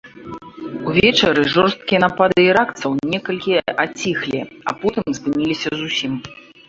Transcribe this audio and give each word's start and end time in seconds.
Увечары 0.91 1.41
жорсткія 1.55 1.99
напады 2.05 2.39
іракцаў 2.51 2.97
некалькі 3.13 3.53
аціхлі, 3.85 4.39
а 4.73 4.75
потым 4.81 5.09
спыніліся 5.19 5.69
зусім. 5.85 6.11